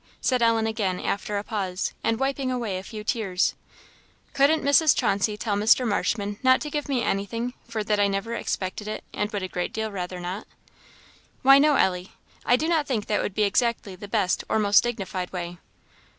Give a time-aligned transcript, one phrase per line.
[0.19, 3.53] said Ellen, again, after a pause, and wiping away a few tears.
[4.33, 4.97] "Couldn't Mrs.
[4.97, 5.87] Chauncey tell Mr.
[5.87, 9.47] Marshman not to give me anything for that I never expected it, and would a
[9.47, 10.47] great deal rather not?"
[11.43, 12.13] "Why, no, Ellie,
[12.47, 15.59] I do not think that would be exactly the best or most dignified way."